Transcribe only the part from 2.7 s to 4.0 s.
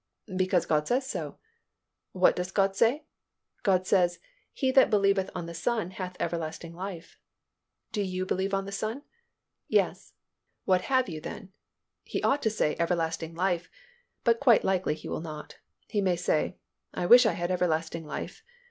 say?" "God